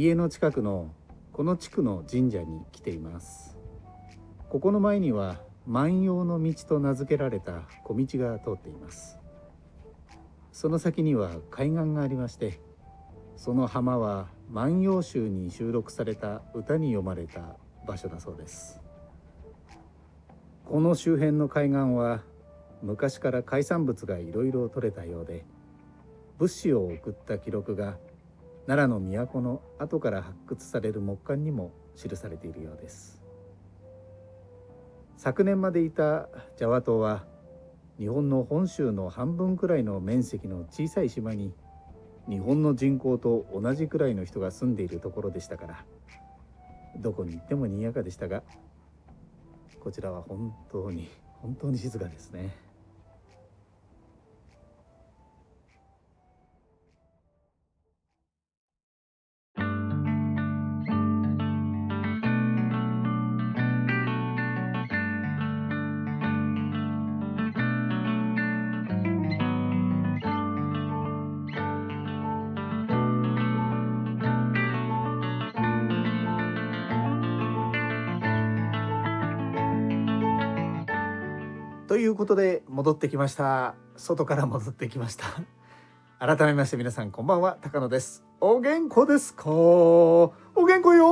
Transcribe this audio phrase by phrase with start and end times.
[0.00, 0.92] 家の近くの
[1.32, 3.58] この地区の神社に来ています。
[4.48, 9.18] ここの前には万葉の道と名付けられた小道が通っています。
[10.52, 12.60] その先には海岸がありまして
[13.34, 18.80] その浜は万葉集に収録された歌に読まれた場所だそうです。
[20.64, 22.22] この周辺の海岸は
[22.82, 25.44] 昔から海産物がいろいろ取れたようで
[26.38, 27.96] 物資を送った記録が
[28.68, 33.22] 奈良の都の後から発掘される木簡にも記されているようです
[35.16, 37.24] 昨年までいたジャワ島は
[37.98, 41.54] 日本の本州の半分くらいの面積の小さい島に
[42.28, 45.84] 日本の人口と同じくらいの人が住んでいるところでしたから
[46.98, 48.42] どこに行っても賑やかでしたが
[49.80, 51.08] こちらは本当に
[51.40, 52.67] 本当に静かですね。
[81.88, 83.74] ということで戻ってきました。
[83.96, 85.24] 外から戻ってきました。
[86.20, 87.56] 改めまして皆さんこんばんは。
[87.62, 88.26] 高野です。
[88.42, 89.50] お元気ですか。
[89.50, 91.06] お元気よ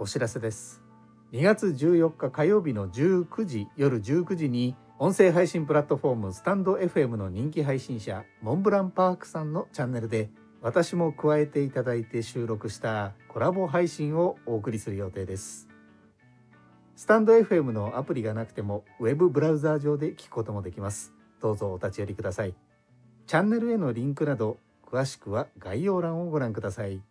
[0.00, 0.82] お知らせです。
[1.30, 15.65] 2月14日火曜日の19時夜19時に音声配信プラットフォームスタンド FM の人気配信者モンブランパークさんのチャンネルで私も加えていただいて収録したコラボ配信をお送りする予定です。
[16.96, 21.12] スタンド FM のアプリがなくても、ウェブブラウザー上で聞くこともできます。
[21.42, 22.54] どうぞお立ち寄りください。
[23.26, 27.02] チャンネルへのリンクなど、詳しくは概要欄をご覧ください。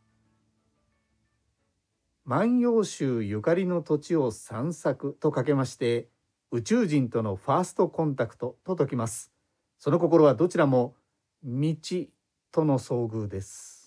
[2.25, 6.09] 万葉集ゆかりの土地を散策とかけまして、
[6.50, 9.31] 宇宙人とのファーストコンタクトと解きます。
[9.78, 10.96] その心はどちらも
[11.44, 11.75] 道
[12.52, 13.84] との遭遇です。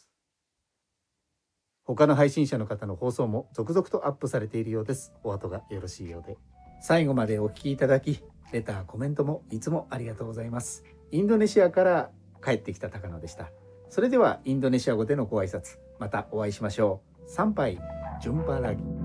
[1.88, 5.14] 他の配信者の方の放送も続々とアップされているようです。
[5.24, 6.36] お後がよろしいようで。
[6.82, 8.22] 最後までお聴きいただき、
[8.52, 10.84] レター、コメントもいつもありがとうございます。
[11.12, 12.10] インドネシアから
[12.44, 13.50] 帰ってきた高野でした。
[13.88, 17.30] それではインドネシア語でのご挨拶、またお会いしましょう。
[17.30, 17.80] 参拝、
[18.20, 18.97] ジュンパラギ。